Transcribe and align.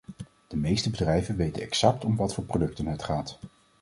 De 0.47 0.57
meeste 0.57 0.89
bedrijven 0.89 1.35
weten 1.35 1.61
exact 1.61 2.05
om 2.05 2.15
wat 2.15 2.33
voor 2.33 2.43
producten 2.43 2.85
het 2.85 3.03
gaat. 3.03 3.39